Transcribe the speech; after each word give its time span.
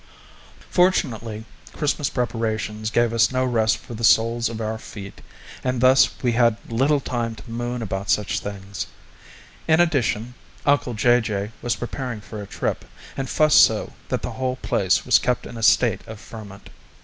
Fortunately, 0.71 1.45
Christmas 1.73 2.09
preparations 2.09 2.89
gave 2.89 3.13
us 3.13 3.31
no 3.31 3.45
rest 3.45 3.77
for 3.77 3.93
the 3.93 4.03
soles 4.03 4.49
of 4.49 4.59
our 4.59 4.79
feet, 4.79 5.21
and 5.63 5.79
thus 5.79 6.09
we 6.23 6.31
had 6.31 6.57
little 6.67 6.99
time 6.99 7.35
to 7.35 7.51
moon 7.51 7.83
about 7.83 8.09
such 8.09 8.39
things: 8.39 8.87
in 9.67 9.79
addition, 9.79 10.33
uncle 10.65 10.95
Jay 10.95 11.21
Jay 11.21 11.51
was 11.61 11.75
preparing 11.75 12.19
for 12.19 12.41
a 12.41 12.47
trip, 12.47 12.83
and 13.15 13.29
fussed 13.29 13.61
so 13.63 13.93
that 14.09 14.23
the 14.23 14.31
whole 14.31 14.55
place 14.55 15.05
was 15.05 15.19
kept 15.19 15.45
in 15.45 15.55
a 15.55 15.61
state 15.61 16.01
of 16.07 16.19
ferment. 16.19 16.71